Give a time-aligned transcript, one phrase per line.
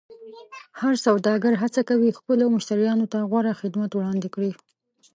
[0.79, 4.51] هر سوداګر هڅه کوي خپلو مشتریانو ته غوره خدمت وړاندې کړي.